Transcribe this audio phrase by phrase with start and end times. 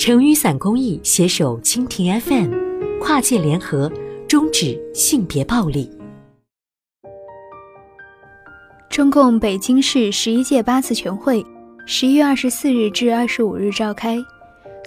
[0.00, 2.50] 成雨伞公益携手蜻蜓 FM，
[3.02, 3.92] 跨界联合，
[4.26, 5.90] 终止性别暴力。
[8.88, 11.44] 中共北京市十一届八次全会
[11.84, 14.16] 十一月二十四日至二十五日召开，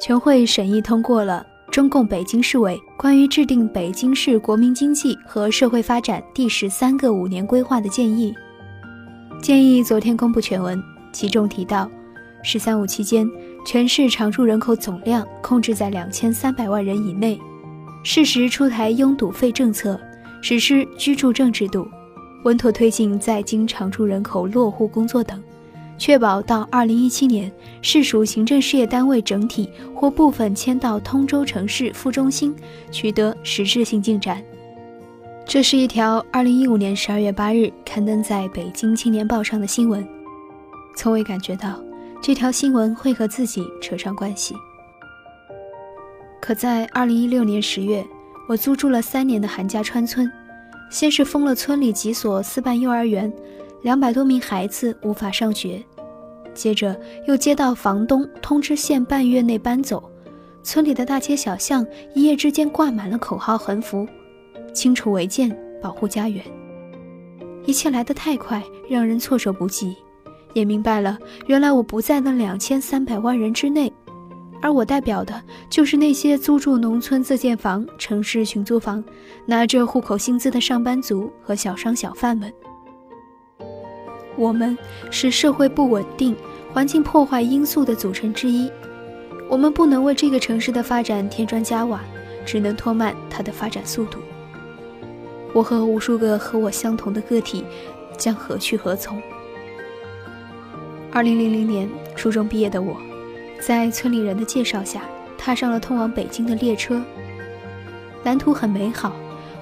[0.02, 8.34] 全会审议通过了中共北京市委关于制定北京市国民经济和社会发展第十三个五年规划的建议。
[9.44, 11.88] 建议昨天公布全文，其中提到
[12.42, 13.30] ，“十三五”期间。
[13.66, 17.40] 全市常住人口总量控制在两千三百万人以内，
[18.04, 20.00] 适时出台拥堵费政策，
[20.42, 21.88] 实施居住证制度，
[22.44, 25.42] 稳妥推进在京常住人口落户工作等，
[25.98, 27.50] 确保到二零一七年
[27.82, 32.54] 市属行政事业单位整体或部分迁到通州城市副中心，
[32.92, 34.44] 取得实质性进展。
[35.46, 40.06] 这是一条二零一五年十二月八日刊登在北京青年报上的新闻，
[40.98, 41.80] 从未感觉到。
[42.26, 44.56] 这条新闻会和自己扯上关系。
[46.42, 48.02] 可在二零一六年十月，
[48.48, 50.32] 我租住了三年的韩家川村，
[50.90, 53.32] 先是封了村里几所私办幼儿园，
[53.82, 55.84] 两百多名孩子无法上学；
[56.54, 60.02] 接着又接到房东通知，限半月内搬走，
[60.64, 64.08] 村里的大街小巷一夜之间挂满了口号横幅
[64.74, 66.42] ：“清除违建，保护家园。”
[67.68, 69.94] 一切来得太快，让人措手不及。
[70.54, 73.92] 也明白了，原来我不在那两千三百万人之内，
[74.62, 79.04] 而我代表的就是那些租住农村自建房、城市群租房、
[79.46, 82.54] 拿着户口薪资的上班族和小商小贩们。
[84.36, 84.78] 我们
[85.12, 86.36] 是社会不稳定、
[86.72, 88.72] 环境破坏因素的组成之一，
[89.48, 92.02] 我们不能为这个城市的发展添砖加瓦，
[92.46, 94.20] 只能拖慢它的发展速度。
[95.54, 97.64] 我和无数个和我相同的个体，
[98.18, 99.22] 将何去何从？
[101.16, 102.98] 二零零零年初中毕业的我，
[103.62, 105.04] 在村里人的介绍下，
[105.38, 107.00] 踏上了通往北京的列车。
[108.24, 109.16] 蓝图很美好，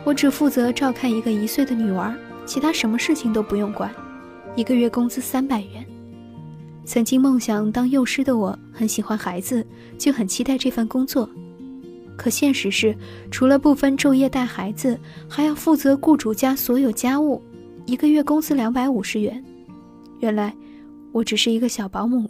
[0.05, 2.15] 我只负责照看一个一岁的女儿，
[2.45, 3.93] 其他什么事情都不用管。
[4.55, 5.85] 一个月工资三百元。
[6.85, 11.29] 曾经梦想当幼师的我，很喜欢孩子，就很期待这份工作。
[12.15, 12.95] 可现实是，
[13.29, 14.97] 除了不分昼夜带孩子，
[15.27, 17.41] 还要负责雇主家所有家务，
[17.85, 19.43] 一个月工资两百五十元。
[20.21, 20.55] 原来。
[21.13, 22.29] 我只是一个小保姆，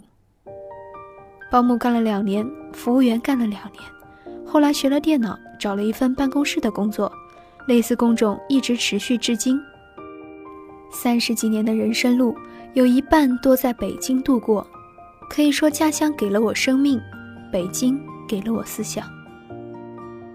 [1.50, 3.82] 保姆干了两年，服务员干了两年，
[4.44, 7.12] 后来学了电脑，找了一份办公室的工作，
[7.68, 9.60] 类似工种一直持续至今。
[10.90, 12.34] 三十几年的人生路，
[12.74, 14.66] 有一半多在北京度过，
[15.30, 17.00] 可以说家乡给了我生命，
[17.52, 19.08] 北京给了我思想。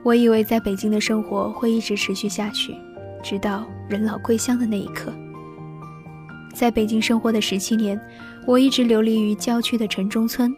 [0.03, 2.73] 我以为在北京的生活会一直持续下去，
[3.21, 5.11] 直到人老归乡的那一刻。
[6.57, 8.01] 在北京生活的十七年。
[8.47, 10.55] 我一直流离于郊区的城中村，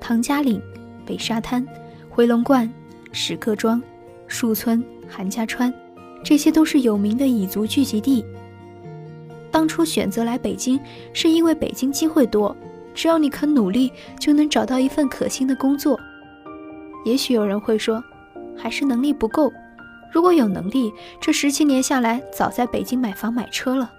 [0.00, 0.60] 唐家岭、
[1.06, 1.64] 北沙滩、
[2.08, 2.68] 回龙观、
[3.12, 3.80] 石各庄、
[4.26, 5.72] 树村、韩家川，
[6.24, 8.24] 这些都是有名的蚁族聚集地。
[9.52, 10.80] 当初选择来北京，
[11.12, 12.56] 是因为北京机会多，
[12.92, 16.00] 只要你肯努力，就能找到一份可心的工作。
[17.04, 18.02] 也许有人会说，
[18.56, 19.52] 还是能力不够。
[20.10, 23.92] 如果有能力，这十七年下来，早在北京买房买车了。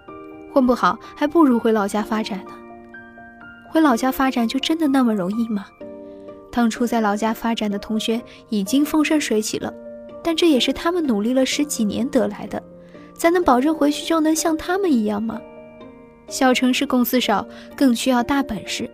[0.51, 2.51] 混不好，还不如回老家发展呢。
[3.69, 5.65] 回老家发展就真的那么容易吗？
[6.51, 9.73] 当初在老家发展的同学已经风生水起了，
[10.21, 12.61] 但这也是他们努力了十几年得来的，
[13.13, 15.39] 咱能保证回去就能像他们一样吗？
[16.27, 17.45] 小城市公司少，
[17.75, 18.89] 更需要大本事。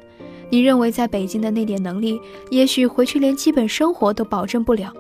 [0.50, 2.20] 你认为在北京的那点能力，
[2.52, 4.94] 也许回去连基本生活都保证不了。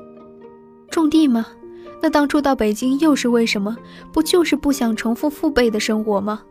[0.89, 1.45] 种地吗？
[2.02, 3.75] 那当初到北京又是为什么？
[4.13, 6.41] 不就是不想重复父辈的生活吗？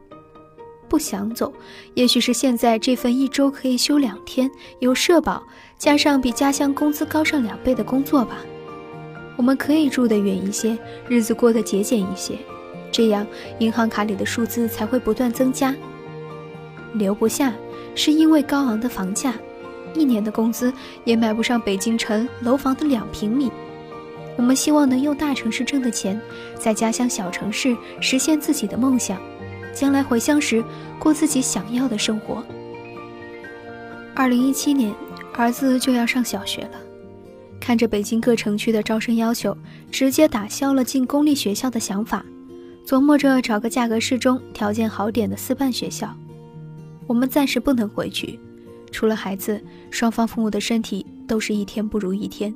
[0.88, 1.52] 不想走，
[1.94, 5.42] 也许是现在这份一周可以休两天、有社保，
[5.76, 8.38] 加上比家乡工资高上两倍的工作吧。
[9.36, 12.38] 我们可以住得远一些，日子过得节俭一些，
[12.90, 13.26] 这样
[13.58, 15.74] 银行卡里的数字才会不断增加。
[16.94, 17.52] 留不下，
[17.94, 19.34] 是因为高昂的房价，
[19.94, 20.72] 一年的工资
[21.04, 23.50] 也买不上北京城楼房的两平米。
[24.36, 26.20] 我们希望能用大城市挣的钱，
[26.58, 29.18] 在家乡小城市实现自己的梦想。
[29.72, 30.64] 将来回乡时，
[30.98, 32.42] 过自己想要的生活。
[34.14, 34.94] 二零一七年，
[35.34, 36.80] 儿子就要上小学了，
[37.60, 39.54] 看着北京各城区的招生要求，
[39.90, 42.24] 直接打消了进公立学校的想法，
[42.86, 46.14] 琢磨着找个价格适中、条件好点的私办学校。
[47.06, 48.40] 我们暂时不能回去，
[48.90, 52.54] 除了孩子，双方父母的身体都是一天不如一天，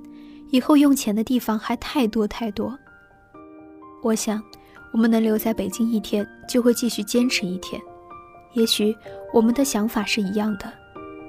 [0.50, 2.78] 以后用钱的地方还太多太多。
[4.02, 4.42] 我想。
[4.92, 7.80] 我们能留在北京一天，就会继续坚持一天。
[8.54, 8.92] 也许
[9.32, 10.68] 我们的想法是一样的，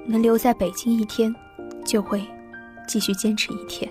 [0.04, 1.32] 能留在北京一天，
[1.84, 2.26] 就会
[2.88, 3.88] 继续坚持一天。